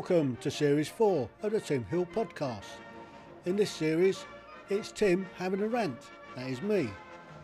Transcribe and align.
Welcome 0.00 0.38
to 0.40 0.50
Series 0.50 0.88
4 0.88 1.28
of 1.42 1.52
the 1.52 1.60
Tim 1.60 1.84
Heale 1.90 2.06
Podcast. 2.06 2.64
In 3.44 3.54
this 3.54 3.70
series, 3.70 4.24
it's 4.70 4.90
Tim 4.90 5.26
having 5.36 5.60
a 5.60 5.68
rant. 5.68 6.00
That 6.34 6.48
is 6.48 6.62
me. 6.62 6.88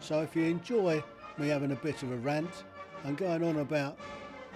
So 0.01 0.23
if 0.23 0.35
you 0.35 0.45
enjoy 0.45 1.05
me 1.37 1.49
having 1.49 1.73
a 1.73 1.77
bit 1.77 2.03
of 2.03 2.13
a 2.13 2.17
rant 2.17 2.65
and 3.05 3.19
going 3.19 3.45
on 3.45 3.59
about 3.59 3.99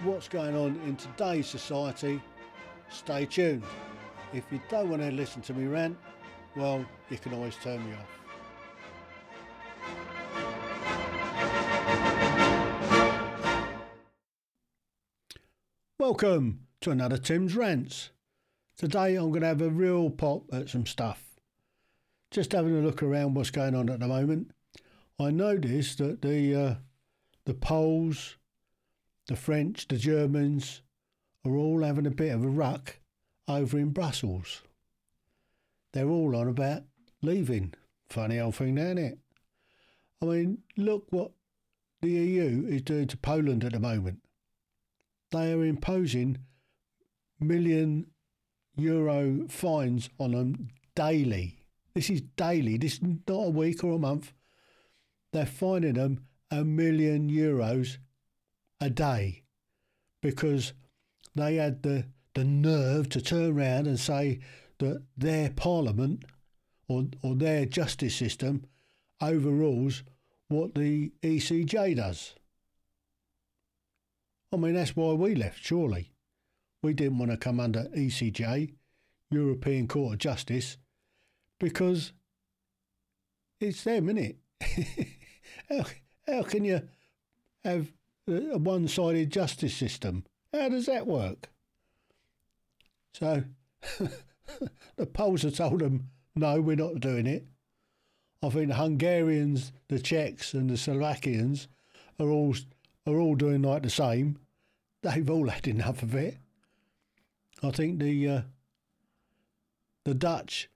what's 0.01 0.27
going 0.27 0.55
on 0.55 0.81
in 0.87 0.95
today's 0.95 1.45
society, 1.45 2.19
stay 2.89 3.27
tuned. 3.27 3.61
If 4.33 4.45
you 4.51 4.59
don't 4.67 4.89
want 4.89 5.03
to 5.03 5.11
listen 5.11 5.43
to 5.43 5.53
me 5.53 5.67
rant, 5.67 5.95
well, 6.55 6.83
you 7.11 7.19
can 7.19 7.35
always 7.35 7.55
turn 7.57 7.87
me 7.87 7.93
off. 7.93 8.20
Welcome 16.01 16.61
to 16.81 16.89
another 16.89 17.19
Tim's 17.19 17.55
Rants. 17.55 18.09
Today 18.75 19.15
I'm 19.15 19.29
going 19.29 19.41
to 19.41 19.47
have 19.49 19.61
a 19.61 19.69
real 19.69 20.09
pop 20.09 20.51
at 20.51 20.67
some 20.67 20.87
stuff. 20.87 21.23
Just 22.31 22.53
having 22.53 22.75
a 22.75 22.81
look 22.81 23.03
around 23.03 23.35
what's 23.35 23.51
going 23.51 23.75
on 23.75 23.87
at 23.87 23.99
the 23.99 24.07
moment. 24.07 24.49
I 25.19 25.29
noticed 25.29 25.99
that 25.99 26.23
the 26.23 26.55
uh, 26.55 26.75
the 27.45 27.53
Poles, 27.53 28.37
the 29.27 29.35
French, 29.35 29.87
the 29.89 29.97
Germans 29.97 30.81
are 31.45 31.55
all 31.55 31.83
having 31.83 32.07
a 32.07 32.09
bit 32.09 32.33
of 32.33 32.43
a 32.43 32.49
ruck 32.49 32.97
over 33.47 33.77
in 33.77 33.91
Brussels. 33.91 34.63
They're 35.93 36.09
all 36.09 36.35
on 36.35 36.47
about 36.47 36.81
leaving. 37.21 37.75
Funny 38.09 38.39
old 38.39 38.55
thing, 38.55 38.79
isn't 38.79 38.97
it? 38.97 39.19
I 40.19 40.25
mean, 40.25 40.63
look 40.75 41.05
what 41.11 41.33
the 42.01 42.09
EU 42.09 42.65
is 42.67 42.81
doing 42.81 43.05
to 43.05 43.17
Poland 43.17 43.63
at 43.63 43.73
the 43.73 43.79
moment. 43.79 44.21
They 45.31 45.53
are 45.53 45.63
imposing 45.63 46.39
million 47.39 48.07
euro 48.75 49.47
fines 49.47 50.09
on 50.19 50.31
them 50.31 50.69
daily. 50.95 51.59
This 51.93 52.09
is 52.09 52.21
daily. 52.21 52.77
This 52.77 52.93
is 52.93 53.01
not 53.01 53.47
a 53.47 53.49
week 53.49 53.83
or 53.83 53.93
a 53.93 53.99
month. 53.99 54.33
They're 55.33 55.45
fining 55.45 55.93
them 55.93 56.25
a 56.49 56.63
million 56.63 57.29
euros 57.29 57.97
a 58.79 58.89
day 58.89 59.43
because 60.21 60.73
they 61.35 61.55
had 61.55 61.83
the, 61.83 62.05
the 62.33 62.43
nerve 62.43 63.09
to 63.09 63.21
turn 63.21 63.57
around 63.57 63.87
and 63.87 63.99
say 63.99 64.39
that 64.79 65.03
their 65.17 65.49
parliament 65.51 66.25
or, 66.87 67.05
or 67.21 67.35
their 67.35 67.65
justice 67.65 68.15
system 68.15 68.65
overrules 69.21 70.03
what 70.49 70.75
the 70.75 71.11
ECJ 71.23 71.95
does. 71.95 72.35
I 74.51 74.57
mean, 74.57 74.73
that's 74.73 74.95
why 74.95 75.13
we 75.13 75.35
left, 75.35 75.63
surely. 75.63 76.11
We 76.83 76.93
didn't 76.93 77.19
want 77.19 77.31
to 77.31 77.37
come 77.37 77.59
under 77.59 77.85
ECJ, 77.95 78.73
European 79.29 79.87
Court 79.87 80.13
of 80.13 80.19
Justice, 80.19 80.77
because 81.59 82.11
it's 83.59 83.83
them, 83.83 84.09
isn't 84.09 84.35
it? 84.61 85.07
how, 85.69 85.85
how 86.27 86.43
can 86.43 86.65
you 86.65 86.81
have 87.63 87.91
a 88.27 88.57
one 88.57 88.87
sided 88.87 89.31
justice 89.31 89.75
system? 89.75 90.25
How 90.53 90.69
does 90.69 90.87
that 90.87 91.07
work? 91.07 91.49
So 93.13 93.43
the 94.97 95.05
Poles 95.05 95.43
have 95.43 95.55
told 95.55 95.79
them, 95.79 96.09
no, 96.35 96.59
we're 96.59 96.75
not 96.75 96.99
doing 96.99 97.27
it. 97.27 97.45
I 98.43 98.49
think 98.49 98.69
the 98.69 98.75
Hungarians, 98.75 99.71
the 99.87 99.99
Czechs, 99.99 100.53
and 100.53 100.69
the 100.69 100.77
Slovakians 100.77 101.67
are 102.19 102.29
all 102.29 102.55
are 103.05 103.19
all 103.19 103.35
doing 103.35 103.61
like 103.61 103.83
the 103.83 103.89
same. 103.89 104.37
They've 105.01 105.29
all 105.29 105.49
had 105.49 105.67
enough 105.67 106.03
of 106.03 106.15
it. 106.15 106.37
I 107.63 107.71
think 107.71 107.99
the 107.99 108.27
uh, 108.27 108.41
the 110.05 110.13
Dutch 110.13 110.69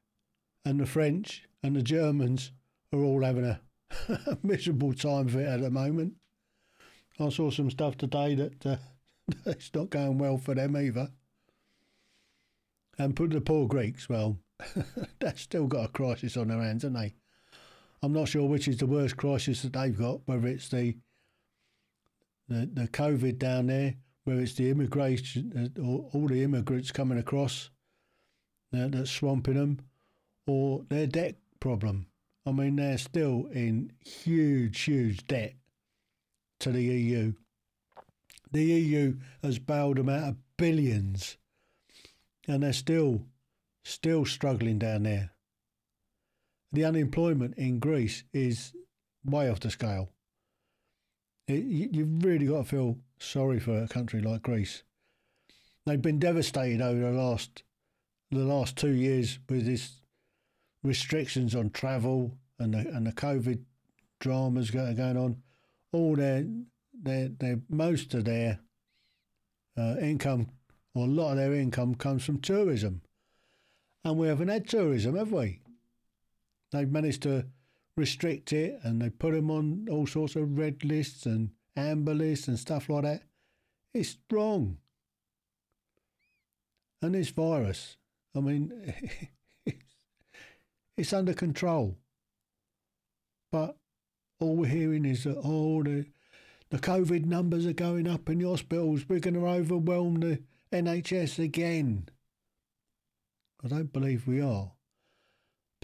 and 0.64 0.80
the 0.80 0.86
French 0.86 1.44
and 1.64 1.76
the 1.76 1.82
Germans 1.82 2.52
are 2.94 3.00
all 3.00 3.24
having 3.24 3.46
a, 3.46 3.60
miserable 4.44 4.94
time 4.94 5.28
of 5.28 5.36
it 5.36 5.48
at 5.48 5.62
the 5.62 5.70
moment. 5.70 6.14
I 7.20 7.30
saw 7.30 7.50
some 7.50 7.70
stuff 7.70 7.98
today 7.98 8.36
that 8.36 8.66
uh, 8.66 8.78
it's 9.46 9.72
not 9.74 9.90
going 9.90 10.18
well 10.18 10.38
for 10.38 10.54
them 10.54 10.76
either. 10.76 11.10
And 12.98 13.16
put 13.16 13.32
the 13.32 13.42
poor 13.42 13.68
Greeks, 13.68 14.08
well, 14.08 14.38
they've 15.20 15.40
still 15.40 15.68
got 15.68 15.86
a 15.86 15.90
crisis 15.90 16.38
on 16.38 16.48
their 16.48 16.62
hands, 16.62 16.84
haven't 16.84 17.00
they? 17.00 17.14
I'm 18.02 18.14
not 18.14 18.28
sure 18.28 18.48
which 18.48 18.68
is 18.68 18.78
the 18.78 18.86
worst 18.86 19.18
crisis 19.18 19.62
that 19.62 19.74
they've 19.74 19.98
got, 19.98 20.22
whether 20.26 20.48
it's 20.48 20.70
the 20.70 20.96
the, 22.48 22.70
the 22.72 22.88
COVID 22.88 23.38
down 23.38 23.68
there, 23.68 23.96
whether 24.24 24.42
it's 24.42 24.54
the 24.54 24.70
immigration, 24.70 25.72
uh, 25.78 25.82
or 25.82 26.10
all 26.14 26.28
the 26.28 26.44
immigrants 26.44 26.92
coming 26.92 27.18
across 27.18 27.70
uh, 28.74 28.88
that's 28.90 29.12
swamping 29.12 29.56
them, 29.56 29.80
or 30.48 30.84
their 30.90 31.08
debt 31.08 31.36
problem. 31.60 32.08
I 32.46 32.52
mean, 32.52 32.76
they're 32.76 32.98
still 32.98 33.48
in 33.52 33.92
huge, 34.06 34.82
huge 34.82 35.26
debt 35.26 35.56
to 36.60 36.72
the 36.72 36.84
EU. 36.84 37.34
The 38.52 38.64
EU 38.64 39.18
has 39.44 39.60
bailed 39.60 39.98
them 39.98 40.10
out 40.10 40.30
of 40.30 40.36
billions, 40.58 41.38
and 42.48 42.64
they're 42.64 42.74
still, 42.74 43.24
still 43.84 44.26
struggling 44.26 44.80
down 44.80 45.04
there 45.04 45.32
the 46.76 46.86
unemployment 46.86 47.58
in 47.58 47.80
Greece 47.80 48.24
is 48.34 48.74
way 49.24 49.50
off 49.50 49.60
the 49.62 49.72
scale. 49.72 50.10
It, 51.48 51.64
you, 51.64 51.90
you've 51.92 52.24
really 52.24 52.48
got 52.48 52.58
to 52.58 52.64
feel 52.64 52.98
sorry 53.20 53.60
for 53.60 53.84
a 53.84 53.88
country 53.88 54.22
like 54.22 54.44
Greece. 54.44 54.84
They've 55.86 56.02
been 56.02 56.20
devastated 56.20 56.82
over 56.82 57.00
the 57.00 57.12
last 57.12 57.64
the 58.32 58.40
last 58.40 58.76
two 58.76 58.94
years 58.94 59.40
with 59.48 59.66
this 59.66 60.02
restrictions 60.84 61.56
on 61.56 61.70
travel 61.70 62.38
and 62.60 62.74
the 62.74 62.80
and 62.80 63.06
the 63.06 63.12
COVID 63.12 63.64
dramas 64.20 64.72
going 64.72 65.00
on. 65.00 65.44
All 65.92 66.16
their 66.16 66.46
their 66.94 67.30
their 67.30 67.60
most 67.70 68.14
of 68.14 68.26
their 68.26 68.60
uh, 69.78 69.96
income 70.02 70.50
or 70.96 71.06
a 71.06 71.10
lot 71.10 71.32
of 71.32 71.38
their 71.38 71.54
income 71.54 71.96
comes 71.96 72.26
from 72.26 72.40
tourism, 72.40 73.02
and 74.04 74.18
we 74.18 74.28
haven't 74.28 74.48
had 74.48 74.68
tourism, 74.68 75.16
have 75.16 75.32
we? 75.32 75.60
they've 76.76 76.92
managed 76.92 77.24
to 77.24 77.46
restrict 77.98 78.52
it 78.54 78.80
and 78.84 79.02
they 79.02 79.10
put 79.10 79.34
them 79.34 79.50
on 79.50 79.88
all 79.90 80.08
sorts 80.08 80.36
of 80.36 80.58
red 80.58 80.84
lists 80.84 81.26
and 81.26 81.52
amber 81.76 82.14
lists 82.14 82.48
and 82.48 82.60
stuff 82.60 82.90
like 82.90 83.04
that. 83.04 83.24
It's 83.94 84.18
wrong. 84.32 84.78
And 87.02 87.16
this 87.16 87.30
virus, 87.30 87.98
I 88.36 88.40
mean, 88.40 88.94
it's 90.98 91.14
under 91.14 91.34
control. 91.34 91.98
But 93.52 93.78
all 94.40 94.56
we're 94.56 94.68
hearing 94.68 95.06
is 95.06 95.24
that, 95.24 95.40
oh, 95.44 95.84
the, 95.84 96.06
the 96.70 96.80
COVID 96.80 97.26
numbers 97.26 97.66
are 97.66 97.74
going 97.74 98.08
up 98.08 98.30
in 98.30 98.40
the 98.40 98.50
hospitals. 98.50 99.06
We're 99.08 99.20
going 99.20 99.36
to 99.36 99.48
overwhelm 99.48 100.20
the 100.20 100.42
NHS 100.74 101.40
again. 101.40 102.10
I 103.64 103.68
don't 103.68 103.94
believe 103.94 104.28
we 104.28 104.42
are 104.42 104.72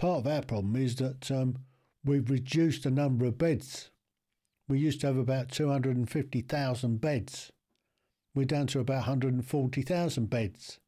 part 0.02 0.18
of 0.18 0.26
our 0.26 0.42
problem 0.42 0.74
is 0.74 0.96
that 0.96 1.30
um, 1.30 1.56
we've 2.04 2.30
reduced 2.30 2.84
the 2.84 2.90
number 2.90 3.26
of 3.26 3.38
beds. 3.38 3.90
We 4.68 4.78
used 4.78 5.00
to 5.00 5.08
have 5.08 5.16
about 5.16 5.50
250,000 5.50 7.00
beds. 7.00 7.52
We're 8.34 8.46
down 8.46 8.66
to 8.68 8.80
about 8.80 9.06
140,000 9.06 10.30
beds. 10.30 10.78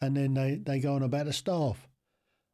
And 0.00 0.16
then 0.16 0.34
they, 0.34 0.56
they 0.56 0.80
go 0.80 0.94
on 0.94 1.02
about 1.02 1.26
the 1.26 1.32
staff. 1.32 1.88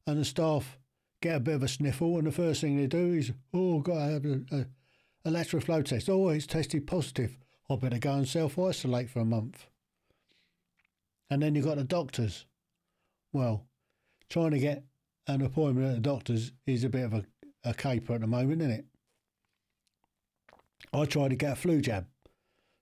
And 0.06 0.21
the 0.21 0.25
staff 0.25 0.78
get 1.21 1.37
a 1.37 1.40
bit 1.40 1.55
of 1.55 1.62
a 1.62 1.69
sniffle, 1.69 2.19
and 2.19 2.26
the 2.26 2.32
first 2.32 2.61
thing 2.61 2.76
they 2.76 2.87
do 2.87 3.14
is, 3.14 3.32
oh, 3.52 3.81
got 3.81 3.94
to 3.94 4.12
have 4.12 4.25
a, 4.25 4.40
a, 4.52 4.67
a 5.25 5.31
lateral 5.31 5.62
flow 5.62 5.82
test. 5.82 6.08
Oh, 6.08 6.29
it's 6.29 6.46
tested 6.46 6.87
positive. 6.87 7.37
I 7.69 7.76
better 7.76 7.99
go 7.99 8.12
and 8.12 8.29
self 8.29 8.58
isolate 8.58 9.11
for 9.11 9.20
a 9.20 9.25
month. 9.25 9.67
And 11.29 11.43
then 11.43 11.55
you've 11.55 11.64
got 11.64 11.79
the 11.79 11.85
doctors. 11.85 12.46
Well, 13.32 13.67
trying 14.29 14.52
to 14.52 14.58
get 14.61 14.85
an 15.26 15.43
appointment 15.43 15.88
at 15.88 15.94
the 15.94 16.00
doctor's 16.00 16.52
is 16.67 16.84
a 16.84 16.88
bit 16.88 17.05
of 17.05 17.14
a, 17.14 17.25
a 17.64 17.75
caper 17.75 18.14
at 18.14 18.20
the 18.20 18.26
moment, 18.26 18.62
isn't 18.62 18.73
it? 18.73 18.84
I 20.93 21.05
tried 21.05 21.31
to 21.31 21.37
get 21.37 21.52
a 21.52 21.56
flu 21.56 21.81
jab. 21.81 22.06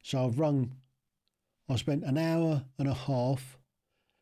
So 0.02 0.26
I've 0.26 0.38
rung, 0.38 0.72
I 1.68 1.76
spent 1.76 2.04
an 2.04 2.18
hour 2.18 2.64
and 2.78 2.88
a 2.88 2.94
half 2.94 3.58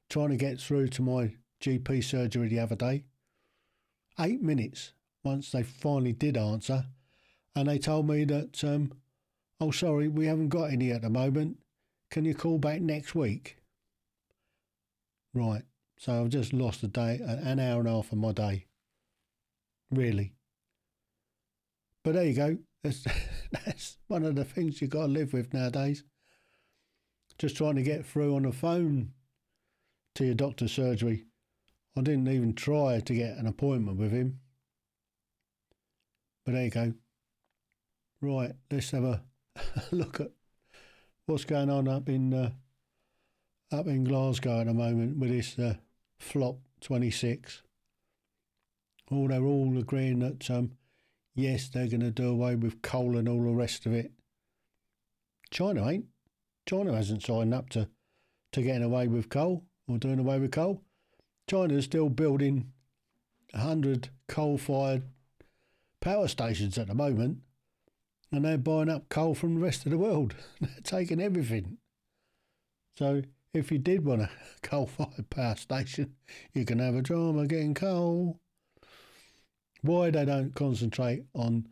trying 0.09 0.31
to 0.31 0.37
get 0.37 0.61
through 0.61 0.89
to 0.89 1.03
my 1.03 1.35
GP 1.61 2.05
surgery 2.05 2.49
the 2.49 2.61
other 2.61 2.77
day. 2.77 3.05
Eight 4.21 4.43
minutes 4.43 4.93
once 5.25 5.51
they 5.51 5.63
finally 5.63 6.13
did 6.13 6.37
answer. 6.37 6.87
And 7.55 7.69
they 7.69 7.79
told 7.79 8.09
me 8.09 8.25
that, 8.25 8.63
um, 8.65 8.93
oh, 9.61 9.71
sorry, 9.71 10.09
we 10.09 10.27
haven't 10.27 10.49
got 10.49 10.71
any 10.71 10.91
at 10.91 11.03
the 11.03 11.11
moment. 11.11 11.59
Can 12.11 12.25
you 12.25 12.35
call 12.35 12.59
back 12.59 12.81
next 12.81 13.15
week? 13.15 13.57
Right. 15.35 15.63
So 16.03 16.21
I've 16.21 16.31
just 16.31 16.53
lost 16.53 16.83
a 16.83 16.89
day, 16.89 17.21
an 17.23 17.61
hour 17.61 17.79
and 17.79 17.89
a 17.89 17.93
half 17.93 18.11
of 18.11 18.19
my 18.19 18.33
day. 18.33 18.67
Really. 19.93 20.33
But 22.03 22.15
there 22.15 22.25
you 22.25 22.35
go. 22.35 22.59
That's, 22.83 23.07
that's 23.53 23.99
one 24.09 24.25
of 24.25 24.35
the 24.35 24.45
things 24.45 24.81
you've 24.81 24.91
got 24.91 25.03
to 25.03 25.13
live 25.13 25.33
with 25.33 25.55
nowadays. 25.55 26.03
just 27.39 27.57
trying 27.57 27.77
to 27.77 27.85
get 27.85 28.05
through 28.05 28.35
on 28.35 28.43
the 28.43 28.51
phone 28.51 29.13
to 30.17 30.25
your 30.25 30.35
doctor's 30.35 30.73
surgery. 30.73 31.27
I 31.97 32.01
didn't 32.01 32.27
even 32.27 32.55
try 32.55 32.99
to 32.99 33.15
get 33.15 33.37
an 33.37 33.47
appointment 33.47 33.97
with 33.97 34.11
him. 34.11 34.41
But 36.45 36.55
there 36.55 36.65
you 36.65 36.71
go. 36.71 36.95
Right, 38.21 38.55
let's 38.73 38.91
have 38.91 39.05
a 39.05 39.23
look 39.93 40.19
at 40.19 40.33
what's 41.27 41.45
going 41.45 41.71
on 41.71 41.87
up 41.87 42.09
in 42.09 42.35
uh, 42.35 42.51
up 43.71 43.87
in 43.87 44.03
Glasgow 44.03 44.63
at 44.63 44.67
the 44.67 44.75
moment 44.75 45.17
with 45.17 45.31
this 45.31 45.57
uh, 45.61 45.75
flop 46.23 46.57
26. 46.81 47.63
Oh, 49.11 49.29
they're 49.29 49.45
all 49.45 49.77
agreeing 49.77 50.21
that 50.21 50.51
um, 50.51 50.73
yes, 51.35 51.69
they're 51.69 51.89
going 51.89 52.01
to 52.01 52.11
do 52.11 52.29
away 52.29 52.55
with 52.55 52.81
coal 52.81 53.17
and 53.17 53.29
all 53.29 53.43
the 53.43 53.51
rest 53.51 53.85
of 53.87 53.93
it. 53.93 54.13
China 55.51 55.87
ain't. 55.89 56.07
China 56.67 56.95
hasn't 56.95 57.25
signed 57.25 57.53
up 57.53 57.69
to, 57.71 57.89
to 58.53 58.63
getting 58.63 58.85
away 58.85 59.09
with 59.09 59.29
coal 59.29 59.65
or 59.89 59.99
doing 59.99 60.19
away 60.19 60.39
with 60.39 60.53
coal. 60.53 60.81
China's 61.51 61.85
still 61.85 62.09
building 62.09 62.73
100 63.53 64.09
coal 64.29 64.57
fired 64.57 65.03
power 66.01 66.29
stations 66.29 66.79
at 66.79 66.87
the 66.87 66.95
moment, 66.95 67.39
and 68.31 68.45
they're 68.45 68.57
buying 68.57 68.89
up 68.89 69.09
coal 69.09 69.35
from 69.35 69.57
the 69.57 69.61
rest 69.61 69.85
of 69.85 69.91
the 69.91 69.99
world. 69.99 70.35
they're 70.61 70.71
taking 70.85 71.21
everything. 71.21 71.79
So, 72.97 73.23
if 73.55 73.71
you 73.71 73.79
did 73.79 74.05
want 74.05 74.23
a 74.23 74.31
coal 74.63 74.87
fired 74.87 75.29
power 75.31 75.57
station, 75.57 76.15
you 76.53 76.65
can 76.65 76.79
have 76.79 76.95
a 76.95 77.03
drama 77.03 77.47
getting 77.47 77.75
coal. 77.75 78.41
Why 79.83 80.11
they 80.11 80.25
don't 80.25 80.55
concentrate 80.55 81.25
on 81.35 81.69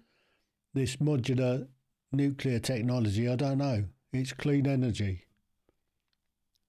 this 0.75 0.97
modular 0.97 1.69
nuclear 2.13 2.59
technology, 2.59 3.29
I 3.29 3.37
don't 3.37 3.59
know. 3.59 3.85
It's 4.13 4.33
clean 4.33 4.67
energy. 4.67 5.25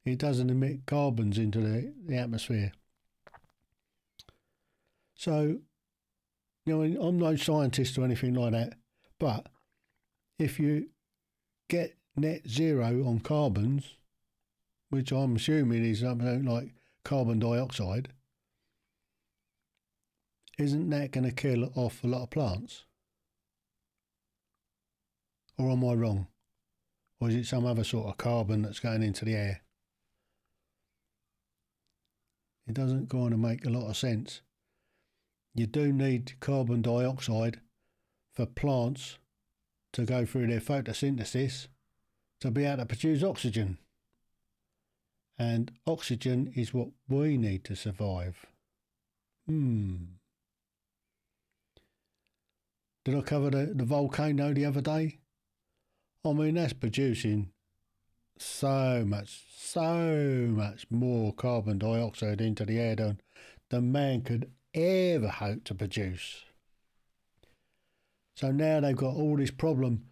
It 0.05 0.19
doesn't 0.19 0.49
emit 0.49 0.85
carbons 0.85 1.37
into 1.37 1.59
the, 1.59 1.93
the 2.05 2.17
atmosphere. 2.17 2.71
So, 5.15 5.59
you 6.65 6.77
know, 6.77 7.01
I'm 7.01 7.19
no 7.19 7.35
scientist 7.35 7.97
or 7.97 8.05
anything 8.05 8.33
like 8.33 8.53
that, 8.53 8.73
but 9.19 9.47
if 10.39 10.59
you 10.59 10.89
get 11.69 11.95
net 12.15 12.47
zero 12.47 13.05
on 13.05 13.19
carbons, 13.19 13.95
which 14.91 15.11
I'm 15.11 15.37
assuming 15.37 15.83
is 15.85 16.01
something 16.01 16.43
like 16.43 16.75
carbon 17.03 17.39
dioxide, 17.39 18.09
isn't 20.59 20.89
that 20.89 21.11
going 21.11 21.23
to 21.23 21.31
kill 21.31 21.71
off 21.75 22.03
a 22.03 22.07
lot 22.07 22.23
of 22.23 22.29
plants? 22.29 22.83
Or 25.57 25.71
am 25.71 25.85
I 25.85 25.93
wrong? 25.93 26.27
Or 27.19 27.29
is 27.29 27.35
it 27.35 27.45
some 27.45 27.65
other 27.65 27.85
sort 27.85 28.07
of 28.07 28.17
carbon 28.17 28.63
that's 28.63 28.81
going 28.81 29.01
into 29.01 29.23
the 29.23 29.35
air? 29.35 29.61
It 32.67 32.73
doesn't 32.73 33.09
kind 33.09 33.33
of 33.33 33.39
make 33.39 33.65
a 33.65 33.69
lot 33.69 33.89
of 33.89 33.95
sense. 33.95 34.41
You 35.55 35.67
do 35.67 35.93
need 35.93 36.33
carbon 36.41 36.81
dioxide 36.81 37.61
for 38.33 38.45
plants 38.45 39.19
to 39.93 40.03
go 40.03 40.25
through 40.25 40.47
their 40.47 40.59
photosynthesis 40.59 41.67
to 42.41 42.51
be 42.51 42.65
able 42.65 42.77
to 42.77 42.85
produce 42.85 43.23
oxygen. 43.23 43.77
And 45.41 45.71
oxygen 45.87 46.53
is 46.55 46.71
what 46.71 46.89
we 47.09 47.35
need 47.35 47.63
to 47.63 47.75
survive. 47.75 48.45
Hmm. 49.47 49.95
Did 53.03 53.15
I 53.15 53.21
cover 53.21 53.49
the, 53.49 53.73
the 53.73 53.83
volcano 53.83 54.53
the 54.53 54.65
other 54.65 54.81
day? 54.81 55.17
I 56.23 56.33
mean, 56.33 56.53
that's 56.53 56.73
producing 56.73 57.49
so 58.37 59.03
much, 59.03 59.41
so 59.57 60.47
much 60.51 60.85
more 60.91 61.33
carbon 61.33 61.79
dioxide 61.79 62.39
into 62.39 62.63
the 62.63 62.77
air 62.77 62.95
than, 62.95 63.19
than 63.71 63.91
man 63.91 64.21
could 64.21 64.51
ever 64.75 65.27
hope 65.27 65.63
to 65.63 65.73
produce. 65.73 66.43
So 68.35 68.51
now 68.51 68.79
they've 68.79 68.95
got 68.95 69.15
all 69.15 69.37
this 69.37 69.49
problem 69.49 70.03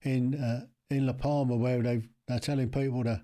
in 0.00 0.34
uh, 0.34 0.64
in 0.88 1.06
La 1.06 1.12
Palma 1.12 1.56
where 1.56 1.82
they've, 1.82 2.08
they're 2.26 2.38
telling 2.38 2.70
people 2.70 3.04
to 3.04 3.20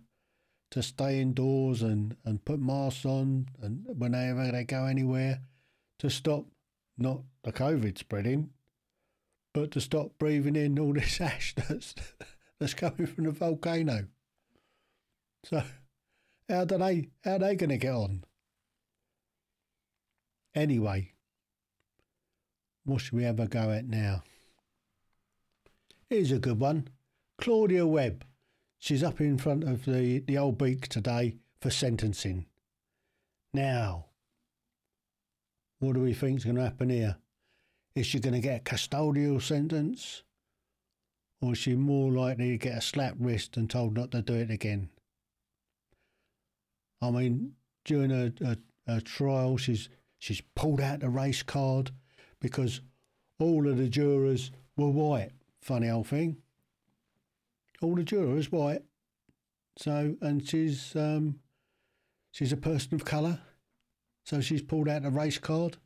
to 0.74 0.82
stay 0.82 1.20
indoors 1.20 1.82
and, 1.82 2.16
and 2.24 2.44
put 2.44 2.58
masks 2.58 3.06
on 3.06 3.46
and 3.62 3.84
whenever 3.96 4.50
they 4.50 4.64
go 4.64 4.86
anywhere 4.86 5.38
to 6.00 6.10
stop 6.10 6.46
not 6.98 7.20
the 7.44 7.52
COVID 7.52 7.96
spreading, 7.96 8.50
but 9.52 9.70
to 9.70 9.80
stop 9.80 10.18
breathing 10.18 10.56
in 10.56 10.76
all 10.80 10.92
this 10.92 11.20
ash 11.20 11.54
that's 11.54 11.94
that's 12.58 12.74
coming 12.74 13.06
from 13.06 13.22
the 13.22 13.30
volcano. 13.30 14.06
So, 15.44 15.62
how 16.48 16.64
do 16.64 16.76
they 16.78 17.10
how 17.22 17.34
are 17.34 17.38
they 17.38 17.54
to 17.54 17.76
get 17.76 17.94
on? 17.94 18.24
Anyway, 20.56 21.12
what 22.84 23.00
should 23.00 23.14
we 23.14 23.22
have 23.22 23.38
a 23.38 23.46
go 23.46 23.70
at 23.70 23.86
now? 23.86 24.24
Here's 26.10 26.32
a 26.32 26.38
good 26.40 26.58
one. 26.58 26.88
Claudia 27.38 27.86
Webbe. 27.86 28.24
She's 28.84 29.02
up 29.02 29.18
in 29.18 29.38
front 29.38 29.64
of 29.64 29.86
the, 29.86 30.18
the 30.18 30.36
old 30.36 30.58
beak 30.58 30.88
today 30.88 31.36
for 31.58 31.70
sentencing. 31.70 32.44
Now, 33.54 34.08
what 35.78 35.94
do 35.94 36.00
we 36.00 36.12
think 36.12 36.36
is 36.36 36.44
going 36.44 36.56
to 36.56 36.64
happen 36.64 36.90
here? 36.90 37.16
Is 37.94 38.06
she 38.06 38.20
going 38.20 38.34
to 38.34 38.40
get 38.40 38.60
a 38.60 38.62
custodial 38.62 39.40
sentence? 39.40 40.22
Or 41.40 41.52
is 41.52 41.58
she 41.58 41.76
more 41.76 42.12
likely 42.12 42.50
to 42.50 42.58
get 42.58 42.76
a 42.76 42.82
slap 42.82 43.14
wrist 43.18 43.56
and 43.56 43.70
told 43.70 43.96
not 43.96 44.10
to 44.10 44.20
do 44.20 44.34
it 44.34 44.50
again? 44.50 44.90
I 47.00 47.10
mean, 47.10 47.52
during 47.86 48.10
her, 48.10 48.34
a, 48.42 48.58
a 48.86 49.00
trial, 49.00 49.56
she's 49.56 49.88
she's 50.18 50.42
pulled 50.54 50.82
out 50.82 51.00
the 51.00 51.08
race 51.08 51.42
card 51.42 51.90
because 52.38 52.82
all 53.38 53.66
of 53.66 53.78
the 53.78 53.88
jurors 53.88 54.50
were 54.76 54.90
white. 54.90 55.32
Funny 55.62 55.88
old 55.88 56.06
thing. 56.06 56.36
All 57.84 57.94
the 57.94 58.02
jurors 58.02 58.50
white. 58.50 58.82
So, 59.76 60.16
and 60.22 60.46
she's 60.46 60.96
um, 60.96 61.40
she's 62.32 62.52
a 62.52 62.56
person 62.56 62.94
of 62.94 63.04
colour. 63.04 63.40
So 64.24 64.40
she's 64.40 64.62
pulled 64.62 64.88
out 64.88 65.04
a 65.04 65.10
race 65.10 65.36
card. 65.36 65.76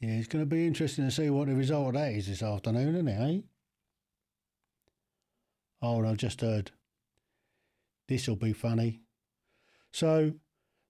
Yeah, 0.00 0.10
it's 0.10 0.26
going 0.26 0.42
to 0.42 0.46
be 0.46 0.66
interesting 0.66 1.04
to 1.04 1.10
see 1.12 1.30
what 1.30 1.46
the 1.46 1.54
result 1.54 1.88
of 1.88 1.94
that 1.94 2.12
is 2.12 2.26
this 2.26 2.42
afternoon, 2.42 2.96
isn't 2.96 3.08
it, 3.08 3.36
eh? 3.36 3.40
Oh, 5.80 6.04
I've 6.04 6.16
just 6.16 6.40
heard. 6.40 6.72
This'll 8.08 8.34
be 8.34 8.52
funny. 8.52 9.02
So, 9.92 10.32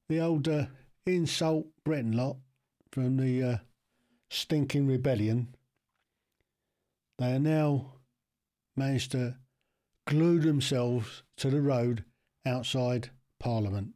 the 0.08 0.20
old 0.20 0.48
uh, 0.48 0.66
insult 1.04 1.66
Britain 1.84 2.12
lot 2.12 2.38
from 2.90 3.18
the 3.18 3.42
uh, 3.42 3.56
stinking 4.30 4.86
rebellion, 4.86 5.54
they 7.18 7.34
are 7.34 7.38
now 7.38 7.92
managed 8.76 9.12
to 9.12 9.36
glue 10.06 10.38
themselves 10.38 11.22
to 11.36 11.50
the 11.50 11.60
road 11.60 12.04
outside 12.46 13.10
Parliament. 13.38 13.94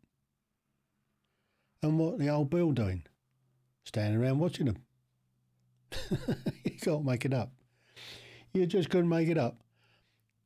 And 1.82 1.98
what 1.98 2.18
the 2.18 2.28
old 2.28 2.50
Bill 2.50 2.72
doing? 2.72 3.04
Standing 3.84 4.20
around 4.20 4.38
watching 4.38 4.66
them. 4.66 4.78
you 6.64 6.78
can't 6.80 7.04
make 7.04 7.24
it 7.24 7.32
up. 7.32 7.52
You 8.52 8.66
just 8.66 8.90
couldn't 8.90 9.08
make 9.08 9.28
it 9.28 9.38
up. 9.38 9.60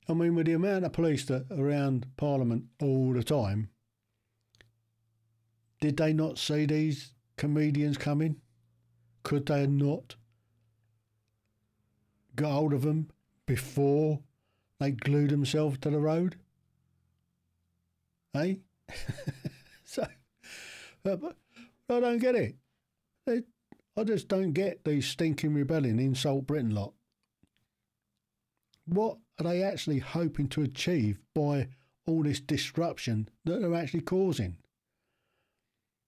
I 0.08 0.14
mean, 0.14 0.34
with 0.34 0.46
the 0.46 0.52
amount 0.52 0.84
of 0.84 0.92
police 0.92 1.24
that 1.26 1.46
are 1.50 1.64
around 1.64 2.06
Parliament 2.16 2.64
all 2.80 3.12
the 3.12 3.22
time, 3.22 3.70
did 5.80 5.96
they 5.96 6.12
not 6.12 6.38
see 6.38 6.66
these 6.66 7.14
comedians 7.36 7.96
coming? 7.96 8.40
Could 9.22 9.46
they 9.46 9.66
not 9.66 10.16
got 12.34 12.52
hold 12.52 12.72
of 12.72 12.82
them 12.82 13.10
before 13.46 14.20
they 14.82 14.90
glued 14.90 15.30
themselves 15.30 15.78
to 15.78 15.90
the 15.90 15.98
road? 15.98 16.36
Eh? 18.34 18.56
so, 19.84 20.06
but 21.02 21.20
I 21.88 22.00
don't 22.00 22.18
get 22.18 22.34
it. 22.34 22.56
They, 23.26 23.42
I 23.96 24.04
just 24.04 24.28
don't 24.28 24.52
get 24.52 24.84
these 24.84 25.06
stinking 25.06 25.54
rebellion 25.54 25.98
in 25.98 26.06
insult 26.06 26.46
Britain 26.46 26.74
lot. 26.74 26.94
What 28.86 29.18
are 29.38 29.44
they 29.44 29.62
actually 29.62 29.98
hoping 29.98 30.48
to 30.48 30.62
achieve 30.62 31.20
by 31.34 31.68
all 32.06 32.22
this 32.22 32.40
disruption 32.40 33.28
that 33.44 33.60
they're 33.60 33.74
actually 33.74 34.00
causing? 34.00 34.56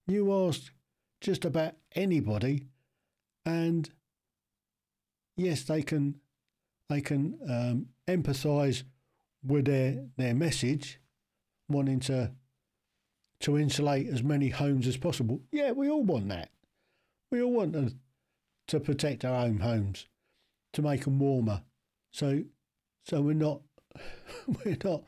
You 0.07 0.33
ask 0.49 0.73
just 1.21 1.45
about 1.45 1.75
anybody, 1.95 2.67
and 3.47 3.89
yes, 5.37 5.63
they 5.63 5.83
can 5.83 6.21
they 6.89 7.01
can 7.01 7.39
um, 7.49 7.87
empathise 8.09 8.85
with 9.43 9.67
their 9.67 10.05
their 10.17 10.35
message, 10.35 11.01
wanting 11.69 12.01
to 12.01 12.33
to 13.41 13.59
insulate 13.59 14.09
as 14.09 14.23
many 14.23 14.49
homes 14.49 14.87
as 14.87 14.97
possible. 14.97 15.41
Yeah, 15.51 15.73
we 15.73 15.91
all 15.91 16.03
want 16.03 16.29
that. 16.29 16.51
We 17.31 17.43
all 17.43 17.53
want 17.53 17.73
to, 17.75 17.95
to 18.69 18.81
protect 18.81 19.25
our 19.25 19.45
own 19.45 19.59
homes, 19.59 20.07
to 20.73 20.83
make 20.83 21.05
them 21.05 21.19
warmer. 21.19 21.63
So 22.13 22.45
so 23.05 23.21
we're 23.21 23.35
not 23.35 23.61
we're 24.65 24.79
not 24.85 25.05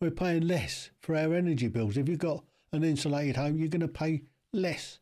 we're 0.00 0.10
paying 0.10 0.46
less 0.46 0.90
for 1.00 1.16
our 1.16 1.34
energy 1.34 1.68
bills. 1.68 1.96
If 1.96 2.08
you've 2.08 2.18
got 2.18 2.44
an 2.72 2.84
insulated 2.84 3.36
home, 3.36 3.56
you're 3.56 3.68
going 3.68 3.80
to 3.80 3.88
pay 3.88 4.22
less 4.52 4.98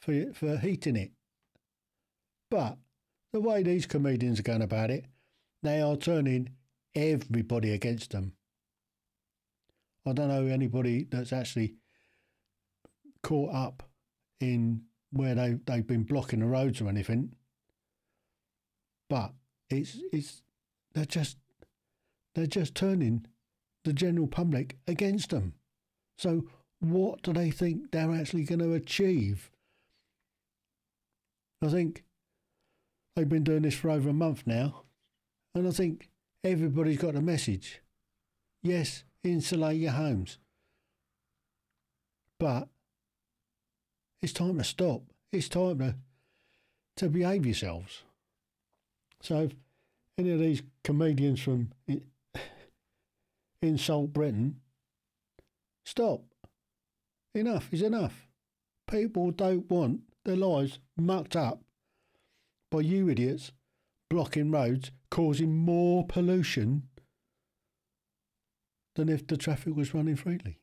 for 0.00 0.32
for 0.32 0.56
heating 0.58 0.96
it. 0.96 1.12
But 2.50 2.78
the 3.32 3.40
way 3.40 3.62
these 3.62 3.86
comedians 3.86 4.38
are 4.38 4.44
going 4.44 4.62
about 4.62 4.90
it, 4.90 5.06
they 5.64 5.80
are 5.80 5.96
turning 5.96 6.50
everybody 6.94 7.72
against 7.72 8.12
them. 8.12 8.34
I 10.06 10.12
don't 10.12 10.28
know 10.28 10.46
anybody 10.46 11.06
that's 11.10 11.32
actually 11.32 11.74
caught 13.22 13.54
up 13.54 13.82
in 14.40 14.82
where 15.10 15.34
they 15.34 15.58
they've 15.66 15.86
been 15.86 16.04
blocking 16.04 16.40
the 16.40 16.46
roads 16.46 16.80
or 16.80 16.88
anything. 16.88 17.32
But 19.08 19.32
it's 19.70 19.98
it's 20.12 20.42
they're 20.92 21.06
just 21.06 21.38
they're 22.34 22.46
just 22.46 22.74
turning 22.74 23.26
the 23.84 23.92
general 23.92 24.26
public 24.26 24.76
against 24.86 25.30
them. 25.30 25.54
So 26.18 26.44
what 26.80 27.22
do 27.22 27.32
they 27.32 27.50
think 27.50 27.90
they're 27.90 28.12
actually 28.12 28.44
going 28.44 28.60
to 28.60 28.74
achieve? 28.74 29.50
I 31.62 31.68
think 31.68 32.04
they've 33.16 33.28
been 33.28 33.44
doing 33.44 33.62
this 33.62 33.74
for 33.74 33.90
over 33.90 34.10
a 34.10 34.14
month 34.14 34.46
now, 34.46 34.83
and 35.54 35.68
I 35.68 35.70
think 35.70 36.10
everybody's 36.42 36.98
got 36.98 37.16
a 37.16 37.20
message. 37.20 37.80
Yes, 38.62 39.04
insulate 39.22 39.80
your 39.80 39.92
homes. 39.92 40.38
But 42.38 42.68
it's 44.20 44.32
time 44.32 44.58
to 44.58 44.64
stop. 44.64 45.02
It's 45.32 45.48
time 45.48 45.78
to 45.78 45.94
to 46.96 47.08
behave 47.08 47.44
yourselves. 47.44 48.02
So 49.20 49.40
if 49.40 49.52
any 50.16 50.30
of 50.30 50.38
these 50.38 50.62
comedians 50.84 51.40
from 51.40 51.72
insult 53.62 54.12
Britain, 54.12 54.60
stop. 55.84 56.22
Enough 57.34 57.72
is 57.72 57.82
enough. 57.82 58.28
People 58.88 59.32
don't 59.32 59.68
want 59.68 60.02
their 60.24 60.36
lives 60.36 60.78
mucked 60.96 61.34
up 61.34 61.60
by 62.70 62.80
you 62.80 63.08
idiots 63.08 63.50
blocking 64.08 64.50
roads, 64.50 64.92
causing 65.14 65.56
more 65.56 66.04
pollution 66.04 66.82
than 68.96 69.08
if 69.08 69.24
the 69.24 69.36
traffic 69.36 69.76
was 69.76 69.94
running 69.94 70.16
freely. 70.16 70.58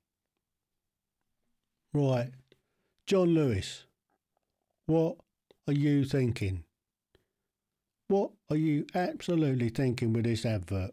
Right, 1.94 2.32
John 3.06 3.30
Lewis, 3.30 3.86
what 4.88 5.16
are 5.70 5.74
you 5.74 6.04
thinking? 6.04 6.66
What 8.10 8.32
are 8.50 8.58
you 8.58 8.86
absolutely 8.94 9.70
thinking 9.70 10.12
with 10.12 10.26
this 10.26 10.46
advert? 10.46 10.92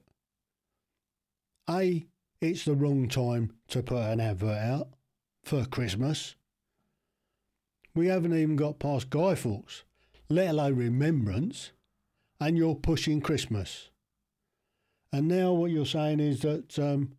A, 1.68 2.06
it's 2.40 2.64
the 2.64 2.76
wrong 2.76 3.08
time 3.08 3.54
to 3.70 3.82
put 3.82 4.04
an 4.04 4.20
advert 4.20 4.56
out 4.56 4.88
for 5.42 5.64
Christmas. 5.64 6.36
We 7.92 8.06
haven't 8.06 8.38
even 8.38 8.54
got 8.54 8.78
past 8.78 9.10
Guy 9.10 9.34
Fawkes, 9.34 9.82
let 10.28 10.50
alone 10.50 10.76
Remembrance, 10.76 11.72
and 12.40 12.56
you're 12.56 12.74
pushing 12.74 13.20
Christmas. 13.20 13.90
And 15.12 15.28
now 15.28 15.52
what 15.52 15.70
you're 15.70 15.86
saying 15.86 16.20
is 16.20 16.40
that 16.40 16.78
um, 16.78 17.12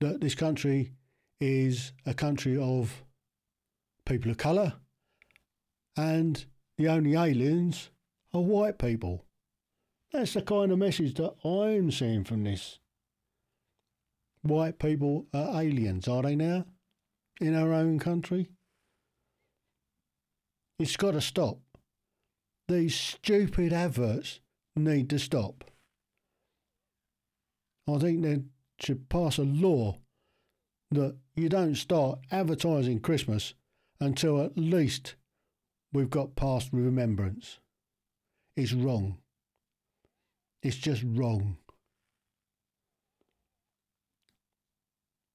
that 0.00 0.20
this 0.20 0.34
country 0.34 0.92
is 1.40 1.92
a 2.06 2.14
country 2.14 2.56
of 2.56 3.02
people 4.06 4.30
of 4.30 4.36
colour, 4.36 4.74
and 5.96 6.44
the 6.78 6.88
only 6.88 7.14
aliens 7.14 7.90
are 8.32 8.40
white 8.40 8.78
people. 8.78 9.24
That's 10.12 10.34
the 10.34 10.42
kind 10.42 10.70
of 10.70 10.78
message 10.78 11.14
that 11.14 11.34
I'm 11.44 11.90
seeing 11.90 12.24
from 12.24 12.44
this. 12.44 12.78
White 14.42 14.78
people 14.78 15.26
are 15.34 15.62
aliens, 15.62 16.06
are 16.06 16.22
they 16.22 16.36
now? 16.36 16.66
In 17.40 17.56
our 17.56 17.72
own 17.72 17.98
country? 17.98 18.50
It's 20.78 20.96
got 20.96 21.12
to 21.12 21.20
stop. 21.20 21.58
These 22.68 22.94
stupid 22.94 23.72
adverts 23.72 24.40
need 24.74 25.10
to 25.10 25.18
stop. 25.18 25.64
I 27.86 27.98
think 27.98 28.22
they 28.22 28.42
should 28.80 29.08
pass 29.08 29.38
a 29.38 29.42
law 29.42 29.98
that 30.90 31.16
you 31.36 31.48
don't 31.48 31.74
start 31.74 32.20
advertising 32.30 33.00
Christmas 33.00 33.54
until 34.00 34.40
at 34.40 34.56
least 34.56 35.16
we've 35.92 36.10
got 36.10 36.36
past 36.36 36.70
remembrance. 36.72 37.58
It's 38.56 38.72
wrong. 38.72 39.18
It's 40.62 40.76
just 40.76 41.02
wrong. 41.04 41.58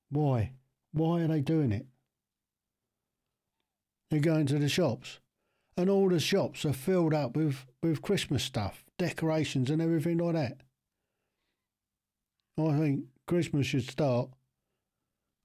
Why? 0.10 0.54
Why 0.92 1.22
are 1.22 1.28
they 1.28 1.42
doing 1.42 1.72
it? 1.72 1.86
They're 4.10 4.20
going 4.20 4.48
to 4.48 4.58
the 4.58 4.70
shops, 4.70 5.20
and 5.80 5.90
all 5.90 6.10
the 6.10 6.20
shops 6.20 6.66
are 6.66 6.74
filled 6.74 7.14
up 7.14 7.38
with, 7.38 7.66
with 7.82 8.02
Christmas 8.02 8.44
stuff, 8.44 8.84
decorations, 8.98 9.70
and 9.70 9.82
everything 9.82 10.18
like 10.18 10.36
that. 10.36 10.58
I 12.58 12.78
think 12.78 13.06
Christmas 13.26 13.68
should 13.68 13.88
start 13.88 14.30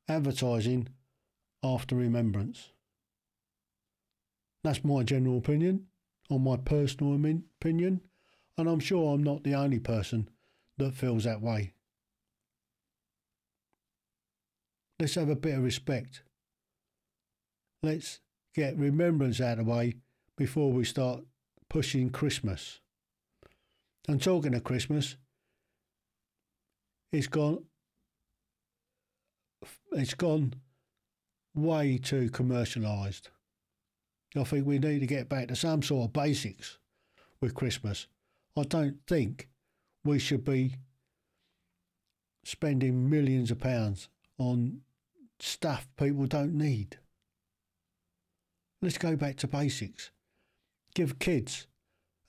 advertising 0.08 0.88
after 1.62 1.94
remembrance. 1.94 2.70
That's 4.64 4.82
my 4.82 5.04
general 5.04 5.38
opinion, 5.38 5.86
or 6.28 6.40
my 6.40 6.56
personal 6.56 7.14
opinion, 7.14 8.00
and 8.58 8.68
I'm 8.68 8.80
sure 8.80 9.14
I'm 9.14 9.22
not 9.22 9.44
the 9.44 9.54
only 9.54 9.78
person 9.78 10.28
that 10.78 10.94
feels 10.94 11.22
that 11.22 11.42
way. 11.42 11.74
Let's 14.98 15.14
have 15.14 15.28
a 15.28 15.36
bit 15.36 15.54
of 15.54 15.62
respect. 15.62 16.24
Let's 17.84 18.18
get 18.52 18.76
remembrance 18.76 19.40
out 19.40 19.60
of 19.60 19.66
the 19.66 19.70
way 19.70 19.94
before 20.36 20.72
we 20.72 20.84
start 20.84 21.22
pushing 21.68 22.10
Christmas. 22.10 22.80
And 24.08 24.22
talking 24.22 24.54
of 24.54 24.64
Christmas, 24.64 25.16
it's 27.12 27.26
gone 27.26 27.64
it's 29.92 30.14
gone 30.14 30.54
way 31.54 31.98
too 31.98 32.28
commercialised. 32.30 33.28
I 34.36 34.42
think 34.44 34.66
we 34.66 34.78
need 34.78 34.98
to 35.00 35.06
get 35.06 35.28
back 35.28 35.48
to 35.48 35.56
some 35.56 35.82
sort 35.82 36.08
of 36.08 36.12
basics 36.12 36.78
with 37.40 37.54
Christmas. 37.54 38.08
I 38.56 38.64
don't 38.64 38.98
think 39.06 39.48
we 40.04 40.18
should 40.18 40.44
be 40.44 40.74
spending 42.44 43.08
millions 43.08 43.50
of 43.50 43.60
pounds 43.60 44.08
on 44.38 44.80
stuff 45.38 45.86
people 45.96 46.26
don't 46.26 46.54
need. 46.54 46.98
Let's 48.82 48.98
go 48.98 49.16
back 49.16 49.36
to 49.36 49.48
basics. 49.48 50.10
Give 50.94 51.18
kids 51.18 51.66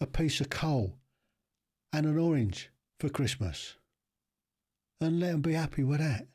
a 0.01 0.07
piece 0.07 0.41
of 0.41 0.49
coal 0.49 0.97
and 1.93 2.05
an 2.05 2.17
orange 2.17 2.71
for 2.99 3.09
Christmas 3.09 3.75
and 4.99 5.19
let 5.19 5.31
them 5.31 5.41
be 5.41 5.53
happy 5.53 5.83
with 5.83 5.99
that. 5.99 6.27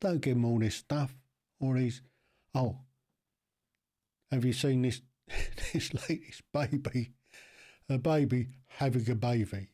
Don't 0.00 0.20
give 0.20 0.34
them 0.34 0.44
all 0.44 0.58
this 0.58 0.76
stuff, 0.76 1.14
or 1.60 1.78
these. 1.78 2.02
Oh, 2.54 2.78
have 4.30 4.44
you 4.44 4.52
seen 4.52 4.82
this? 4.82 5.00
this 5.72 5.92
latest 6.08 6.42
baby, 6.52 7.12
a 7.88 7.98
baby 7.98 8.48
having 8.66 9.08
a 9.10 9.14
baby. 9.14 9.68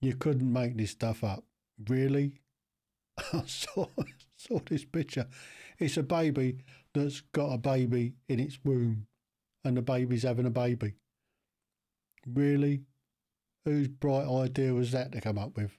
You 0.00 0.14
couldn't 0.14 0.52
make 0.52 0.76
this 0.76 0.92
stuff 0.92 1.24
up, 1.24 1.44
really. 1.88 2.40
I 3.32 3.42
saw 3.46 3.86
saw 4.36 4.60
this 4.66 4.84
picture. 4.84 5.26
It's 5.78 5.96
a 5.96 6.02
baby 6.02 6.58
that's 6.94 7.20
got 7.32 7.52
a 7.52 7.58
baby 7.58 8.14
in 8.28 8.40
its 8.40 8.58
womb, 8.64 9.06
and 9.64 9.76
the 9.76 9.82
baby's 9.82 10.22
having 10.22 10.46
a 10.46 10.50
baby. 10.50 10.94
Really, 12.26 12.84
whose 13.64 13.88
bright 13.88 14.26
idea 14.26 14.72
was 14.72 14.92
that 14.92 15.12
to 15.12 15.20
come 15.20 15.38
up 15.38 15.56
with? 15.56 15.76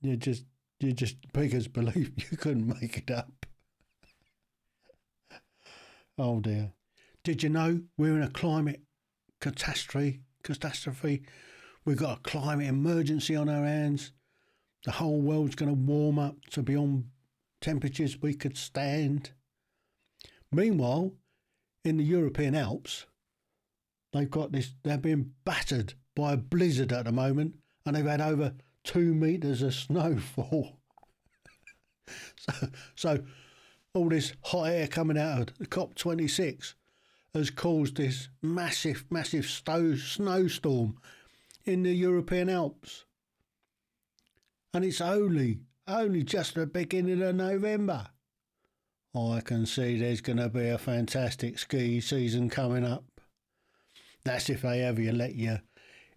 You 0.00 0.16
just 0.16 0.44
you 0.80 0.92
just 0.92 1.16
beggars 1.32 1.66
believe 1.66 2.12
you 2.30 2.36
couldn't 2.36 2.80
make 2.80 2.98
it 2.98 3.10
up. 3.10 3.46
oh 6.18 6.40
dear. 6.40 6.72
Did 7.24 7.42
you 7.42 7.48
know 7.48 7.82
we're 7.96 8.16
in 8.16 8.22
a 8.22 8.30
climate 8.30 8.82
catastrophe? 9.40 10.20
Catastrophe. 10.42 11.22
We've 11.84 11.96
got 11.96 12.18
a 12.18 12.22
climate 12.22 12.68
emergency 12.68 13.34
on 13.34 13.48
our 13.48 13.64
hands. 13.64 14.12
The 14.84 14.92
whole 14.92 15.20
world's 15.20 15.56
going 15.56 15.70
to 15.70 15.74
warm 15.74 16.18
up 16.18 16.36
to 16.50 16.62
beyond 16.62 17.04
temperatures 17.60 18.20
we 18.20 18.34
could 18.34 18.56
stand. 18.56 19.32
Meanwhile, 20.50 21.12
in 21.84 21.98
the 21.98 22.04
European 22.04 22.54
Alps, 22.54 23.06
they've 24.12 24.30
got 24.30 24.52
this, 24.52 24.72
they're 24.82 24.98
being 24.98 25.32
battered 25.44 25.94
by 26.14 26.32
a 26.32 26.36
blizzard 26.36 26.92
at 26.92 27.04
the 27.04 27.12
moment, 27.12 27.56
and 27.84 27.94
they've 27.94 28.04
had 28.04 28.20
over 28.20 28.54
two 28.84 29.14
metres 29.14 29.62
of 29.62 29.74
snowfall. 29.74 30.78
so, 32.38 32.68
so 32.94 33.18
all 33.94 34.08
this 34.08 34.32
hot 34.42 34.64
air 34.64 34.86
coming 34.86 35.18
out 35.18 35.50
of 35.50 35.58
the 35.58 35.66
COP26 35.66 36.74
has 37.34 37.50
caused 37.50 37.96
this 37.96 38.28
massive, 38.42 39.04
massive 39.10 39.46
sto- 39.46 39.96
snowstorm 39.96 40.98
in 41.64 41.82
the 41.82 41.92
European 41.92 42.48
Alps. 42.48 43.04
And 44.72 44.84
it's 44.84 45.00
only, 45.00 45.60
only 45.86 46.22
just 46.22 46.54
the 46.54 46.66
beginning 46.66 47.22
of 47.22 47.34
November. 47.34 48.06
I 49.14 49.40
can 49.40 49.64
see 49.64 49.98
there's 49.98 50.20
going 50.20 50.36
to 50.36 50.48
be 50.48 50.68
a 50.68 50.78
fantastic 50.78 51.58
ski 51.58 52.00
season 52.00 52.50
coming 52.50 52.84
up. 52.84 53.04
That's 54.24 54.50
if 54.50 54.62
they 54.62 54.82
ever 54.82 55.12
let 55.12 55.34
you 55.34 55.58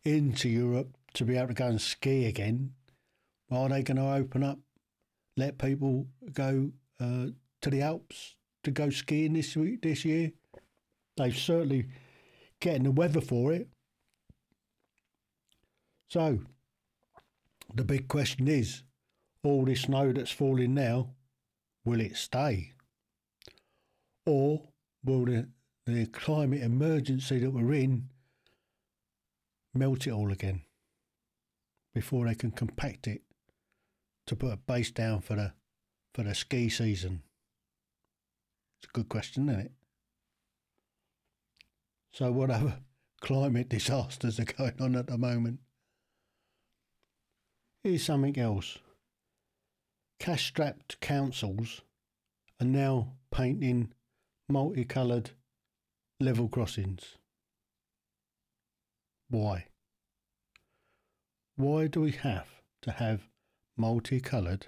into 0.03 0.50
Europe 0.50 0.98
to 1.13 1.24
be 1.24 1.38
able 1.38 1.48
to 1.50 1.53
go 1.53 1.67
and 1.67 1.81
ski 1.81 2.25
again. 2.25 2.74
Are 3.50 3.69
they 3.69 3.83
going 3.83 3.98
to 3.98 4.13
open 4.13 4.43
up, 4.43 4.60
let 5.38 5.57
people 5.57 6.07
go 6.33 6.71
uh, 7.00 7.27
to 7.62 7.69
the 7.69 7.81
Alps 7.81 8.36
to 8.63 8.71
go 8.71 8.89
skiing 8.89 9.33
this 9.33 9.55
week 9.55 9.81
this 9.81 10.05
year? 10.05 10.31
They've 11.17 11.36
certainly 11.36 11.88
getting 12.60 12.83
the 12.83 12.91
weather 12.91 13.21
for 13.21 13.53
it. 13.53 13.67
So 16.10 16.39
the 17.74 17.86
big 17.86 18.07
question 18.07 18.48
is, 18.48 18.83
all 19.43 19.65
this 19.65 19.81
snow 19.81 20.12
that's 20.12 20.31
falling 20.31 20.74
now, 20.74 21.12
will 21.86 22.01
it 22.01 22.15
stay? 22.15 22.74
Or 24.25 24.62
will 25.04 25.25
the, 25.25 25.48
the 25.86 26.06
climate 26.08 26.62
emergency 26.62 27.40
that 27.40 27.51
we're 27.51 27.74
in 27.74 28.10
melt 29.74 30.06
it 30.06 30.12
all 30.12 30.32
again 30.32 30.62
before 31.94 32.25
they 32.25 32.36
can 32.36 32.51
compact 32.51 33.08
it 33.08 33.22
to 34.28 34.36
put 34.36 34.54
a 34.54 34.58
base 34.58 34.92
down 34.92 35.22
for 35.22 35.36
the 35.36 35.54
for 36.13 36.24
the 36.24 36.36
ski 36.36 36.70
season? 36.70 37.24
It's 38.80 38.90
a 38.90 38.94
good 38.94 39.10
question, 39.10 39.50
isn't 39.50 39.62
it? 39.62 39.72
So 42.13 42.32
whatever 42.32 42.80
climate 43.22 43.70
disasters 43.70 44.40
are 44.40 44.46
going 44.46 44.80
on 44.80 44.96
at 44.96 45.08
the 45.08 45.18
moment. 45.18 45.60
Here's 47.84 48.04
something 48.04 48.38
else. 48.38 48.78
Cash 50.20 50.48
strapped 50.48 51.00
councils 51.00 51.82
are 52.60 52.68
now 52.68 53.13
painting 53.32 53.94
multicoloured 54.51 55.31
level 56.20 56.50
crossings. 56.50 57.17
Why? 59.29 59.67
Why 61.55 61.88
do 61.88 62.01
we 62.01 62.12
have 62.12 62.48
to 62.81 62.91
have 62.91 63.29
multicoloured 63.77 64.67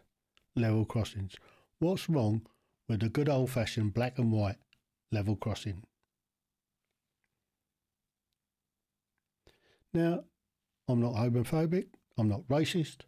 level 0.56 0.86
crossings? 0.86 1.36
What's 1.80 2.10
wrong 2.10 2.48
with 2.88 3.02
the 3.02 3.10
good 3.10 3.28
old 3.28 3.50
fashioned 3.50 3.94
black 3.94 4.18
and 4.18 4.32
white 4.32 4.58
level 5.12 5.36
crossing? 5.36 5.84
Now, 9.94 10.24
I'm 10.88 11.02
not 11.02 11.14
homophobic, 11.14 11.88
I'm 12.18 12.30
not 12.30 12.48
racist. 12.48 13.02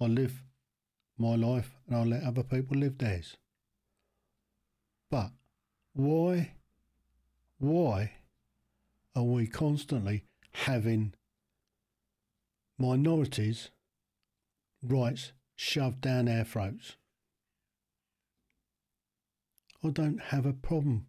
I 0.00 0.06
live 0.06 0.42
my 1.18 1.36
life 1.36 1.76
and 1.86 1.96
I 1.96 2.02
let 2.02 2.24
other 2.24 2.42
people 2.42 2.78
live 2.78 2.98
theirs. 2.98 3.36
But 5.12 5.30
why, 5.92 6.54
why 7.58 8.12
are 9.14 9.22
we 9.22 9.46
constantly 9.46 10.24
having 10.54 11.12
minorities' 12.78 13.68
rights 14.82 15.32
shoved 15.54 16.00
down 16.00 16.30
our 16.30 16.44
throats? 16.44 16.96
I 19.84 19.90
don't 19.90 20.18
have 20.18 20.46
a 20.46 20.54
problem 20.54 21.08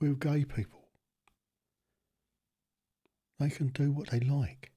with 0.00 0.18
gay 0.18 0.46
people. 0.46 0.88
They 3.38 3.50
can 3.50 3.68
do 3.68 3.92
what 3.92 4.08
they 4.08 4.20
like. 4.20 4.72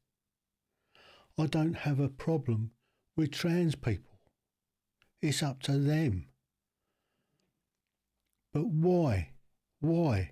I 1.38 1.46
don't 1.46 1.76
have 1.76 2.02
a 2.02 2.10
problem 2.10 2.72
with 3.16 3.32
trans 3.32 3.76
people. 3.76 4.20
It's 5.22 5.42
up 5.42 5.64
to 5.64 5.78
them. 5.78 6.28
But 8.56 8.68
why, 8.68 9.32
why 9.82 10.32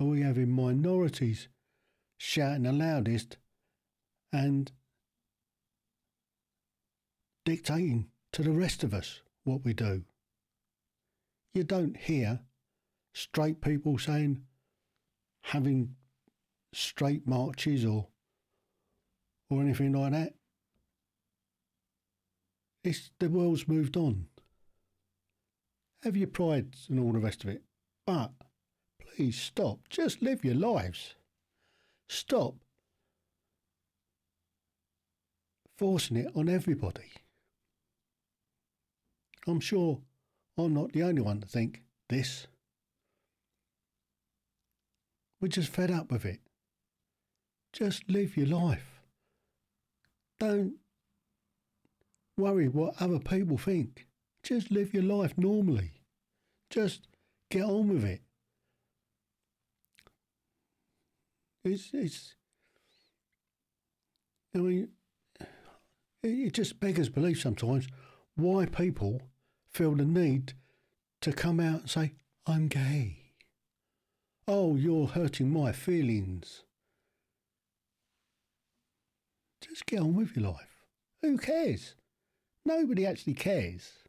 are 0.00 0.06
we 0.06 0.22
having 0.22 0.50
minorities 0.50 1.46
shouting 2.18 2.64
the 2.64 2.72
loudest 2.72 3.36
and 4.32 4.72
dictating 7.44 8.08
to 8.32 8.42
the 8.42 8.50
rest 8.50 8.82
of 8.82 8.92
us 8.92 9.20
what 9.44 9.64
we 9.64 9.72
do? 9.72 10.02
You 11.52 11.62
don't 11.62 11.96
hear 11.96 12.40
straight 13.12 13.60
people 13.60 13.98
saying 13.98 14.42
having 15.42 15.94
straight 16.72 17.24
marches 17.24 17.84
or 17.84 18.08
or 19.48 19.62
anything 19.62 19.92
like 19.92 20.10
that. 20.10 20.34
It's 22.82 23.12
the 23.20 23.28
world's 23.28 23.68
moved 23.68 23.96
on. 23.96 24.26
Have 26.04 26.18
your 26.18 26.28
pride 26.28 26.76
and 26.90 27.00
all 27.00 27.12
the 27.12 27.18
rest 27.18 27.44
of 27.44 27.50
it. 27.50 27.62
But 28.06 28.30
please 29.00 29.40
stop. 29.40 29.78
Just 29.88 30.20
live 30.20 30.44
your 30.44 30.54
lives. 30.54 31.14
Stop 32.10 32.56
forcing 35.78 36.18
it 36.18 36.30
on 36.36 36.50
everybody. 36.50 37.10
I'm 39.46 39.60
sure 39.60 40.00
I'm 40.58 40.74
not 40.74 40.92
the 40.92 41.02
only 41.02 41.22
one 41.22 41.40
to 41.40 41.48
think 41.48 41.82
this. 42.10 42.48
We're 45.40 45.48
just 45.48 45.70
fed 45.70 45.90
up 45.90 46.12
with 46.12 46.26
it. 46.26 46.40
Just 47.72 48.10
live 48.10 48.36
your 48.36 48.46
life. 48.46 49.00
Don't 50.38 50.74
worry 52.36 52.68
what 52.68 53.00
other 53.00 53.18
people 53.18 53.56
think. 53.56 54.06
Just 54.44 54.70
live 54.70 54.92
your 54.92 55.02
life 55.02 55.32
normally. 55.38 55.92
Just 56.68 57.08
get 57.50 57.64
on 57.64 57.88
with 57.88 58.04
it. 58.04 58.20
It's 61.64 61.90
it's. 61.94 62.34
I 64.54 64.58
mean, 64.58 64.88
it 66.22 66.52
just 66.52 66.78
beggars 66.78 67.08
belief 67.08 67.40
sometimes 67.40 67.88
why 68.36 68.66
people 68.66 69.22
feel 69.70 69.94
the 69.94 70.04
need 70.04 70.52
to 71.22 71.32
come 71.32 71.58
out 71.58 71.80
and 71.80 71.90
say, 71.90 72.12
"I'm 72.46 72.68
gay." 72.68 73.32
Oh, 74.46 74.76
you're 74.76 75.06
hurting 75.06 75.50
my 75.50 75.72
feelings. 75.72 76.64
Just 79.62 79.86
get 79.86 80.00
on 80.00 80.14
with 80.14 80.36
your 80.36 80.50
life. 80.50 80.84
Who 81.22 81.38
cares? 81.38 81.94
Nobody 82.66 83.06
actually 83.06 83.34
cares. 83.34 84.03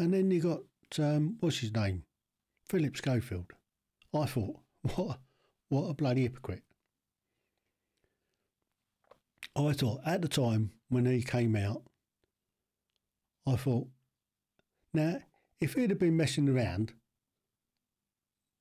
And 0.00 0.14
then 0.14 0.30
you 0.30 0.40
got 0.40 0.62
um, 0.98 1.36
what's 1.40 1.58
his 1.58 1.74
name, 1.74 2.04
Philip 2.66 2.96
Schofield. 2.96 3.52
I 4.14 4.24
thought, 4.24 4.56
what, 4.94 5.18
what 5.68 5.90
a 5.90 5.94
bloody 5.94 6.22
hypocrite. 6.22 6.62
I 9.54 9.74
thought 9.74 10.00
at 10.06 10.22
the 10.22 10.28
time 10.28 10.70
when 10.88 11.04
he 11.04 11.22
came 11.22 11.54
out, 11.54 11.82
I 13.46 13.56
thought, 13.56 13.88
now 14.94 15.18
if 15.60 15.74
he'd 15.74 15.90
have 15.90 15.98
been 15.98 16.16
messing 16.16 16.48
around 16.48 16.94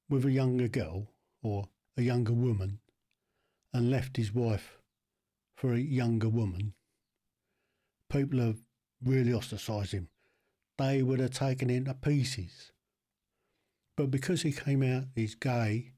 with 0.09 0.25
a 0.25 0.31
younger 0.31 0.67
girl 0.67 1.07
or 1.41 1.69
a 1.95 2.01
younger 2.01 2.33
woman, 2.33 2.79
and 3.73 3.89
left 3.89 4.17
his 4.17 4.33
wife 4.33 4.77
for 5.55 5.73
a 5.73 5.79
younger 5.79 6.27
woman, 6.27 6.73
people 8.09 8.39
have 8.39 8.57
really 9.01 9.31
ostracised 9.31 9.93
him. 9.93 10.09
They 10.79 11.03
would 11.03 11.19
have 11.19 11.31
taken 11.31 11.67
him 11.67 11.85
to 11.85 11.93
pieces. 11.93 12.71
But 13.97 14.11
because 14.11 14.43
he 14.43 14.53
came 14.53 14.81
out, 14.81 15.03
he's 15.13 15.35
gay, 15.35 15.91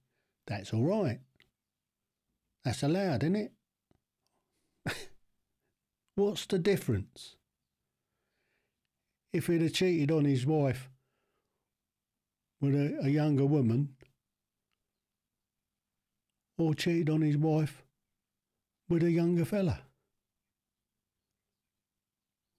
that's 0.47 0.73
all 0.73 0.83
right. 0.83 1.19
That's 2.65 2.81
allowed, 2.81 3.21
isn't 3.21 3.35
it? 3.35 3.51
What's 6.15 6.47
the 6.47 6.57
difference? 6.57 7.35
If 9.31 9.45
he'd 9.47 9.61
have 9.61 9.73
cheated 9.73 10.09
on 10.09 10.25
his 10.25 10.47
wife 10.47 10.89
with 12.59 12.73
a, 12.73 12.99
a 13.03 13.09
younger 13.09 13.45
woman, 13.45 13.89
or 16.57 16.73
cheated 16.73 17.09
on 17.11 17.21
his 17.21 17.37
wife 17.37 17.83
with 18.89 19.03
a 19.03 19.11
younger 19.11 19.45
fella. 19.45 19.81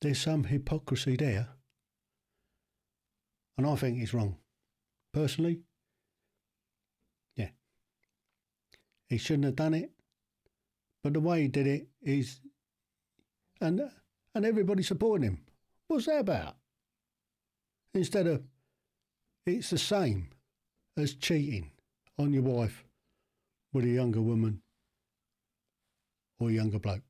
There's 0.00 0.20
some 0.20 0.44
hypocrisy 0.44 1.16
there. 1.16 1.48
And 3.56 3.66
I 3.66 3.76
think 3.76 3.98
he's 3.98 4.14
wrong. 4.14 4.36
Personally, 5.12 5.60
yeah. 7.36 7.50
He 9.08 9.18
shouldn't 9.18 9.44
have 9.44 9.56
done 9.56 9.74
it. 9.74 9.90
But 11.04 11.12
the 11.12 11.20
way 11.20 11.42
he 11.42 11.48
did 11.48 11.66
it 11.66 11.88
is 12.00 12.40
and 13.60 13.82
and 14.34 14.46
everybody 14.46 14.82
supporting 14.82 15.28
him. 15.28 15.38
What's 15.88 16.06
that 16.06 16.20
about? 16.20 16.56
Instead 17.94 18.26
of 18.26 18.42
it's 19.44 19.70
the 19.70 19.78
same 19.78 20.28
as 20.96 21.14
cheating 21.14 21.72
on 22.18 22.32
your 22.32 22.42
wife 22.42 22.84
with 23.72 23.84
a 23.84 23.88
younger 23.88 24.20
woman 24.20 24.62
or 26.38 26.50
a 26.50 26.52
younger 26.52 26.78
bloke. 26.78 27.02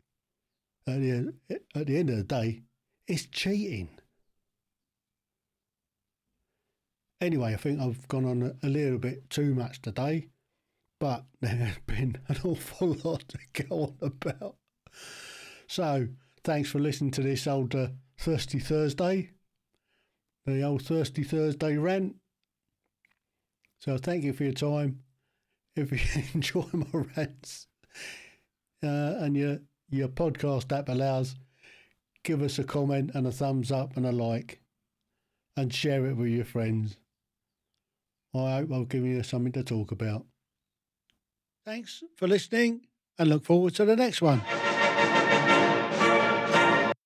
At 0.87 1.01
the, 1.01 1.35
at 1.75 1.87
the 1.87 1.97
end 1.97 2.11
of 2.11 2.17
the 2.17 2.25
day, 2.25 2.63
it's 3.07 3.27
cheating. 3.27 3.89
Anyway, 7.23 7.55
I 7.55 7.57
think 7.57 7.81
I've 7.81 8.09
gone 8.09 8.25
on 8.25 8.59
a, 8.65 8.69
little 8.69 8.99
bit 8.99 9.31
too 9.31 9.55
much 9.55 9.81
today, 9.81 10.27
but 10.99 11.25
there 11.41 11.55
has 11.55 11.79
been 11.87 12.19
an 12.27 12.39
awful 12.45 12.97
lot 13.05 13.25
to 13.29 13.39
go 13.69 13.85
on 13.85 13.97
about. 14.03 14.57
So, 15.69 16.09
thanks 16.43 16.69
for 16.69 16.81
listening 16.81 17.13
to 17.13 17.23
this 17.23 17.47
old 17.47 17.77
uh, 17.77 17.91
Thirsty 18.19 18.59
Thursday, 18.59 19.31
the 20.47 20.63
old 20.63 20.83
Thirsty 20.83 21.23
Thursday 21.23 21.77
rant. 21.77 22.17
So, 23.79 23.99
thank 23.99 24.25
you 24.25 24.33
for 24.33 24.43
your 24.43 24.53
time. 24.53 24.99
If 25.77 25.93
you 25.93 26.23
enjoy 26.35 26.67
my 26.73 27.05
rants 27.17 27.69
uh, 28.83 29.15
and 29.21 29.37
your 29.37 29.61
your 29.91 30.09
podcast 30.09 30.77
app 30.77 30.89
allows, 30.89 31.37
give 32.25 32.43
us 32.43 32.59
a 32.59 32.65
comment 32.65 33.13
and 33.15 33.29
a 33.29 33.33
thumbs 33.33 33.71
up 33.71 33.97
and 33.97 34.07
a 34.07 34.13
like, 34.13 34.61
and 35.57 35.73
share 35.73 36.05
it 36.07 36.17
with 36.17 36.29
your 36.29 36.45
friends. 36.45 36.97
I 38.35 38.61
hope 38.61 38.73
I've 38.73 38.89
given 38.89 39.11
you 39.11 39.23
something 39.23 39.53
to 39.53 39.63
talk 39.63 39.93
about. 39.93 40.27
Thanks 41.65 42.03
for 42.17 42.27
listening 42.27 42.87
and 43.19 43.29
look 43.29 43.45
forward 43.45 43.75
to 43.77 43.85
the 43.85 43.97
next 43.97 44.23
one. 44.23 44.43